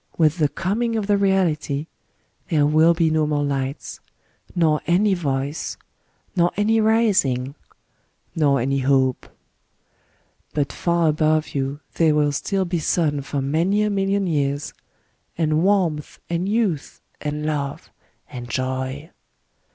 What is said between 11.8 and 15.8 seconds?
there will still be sun for many a million years,— and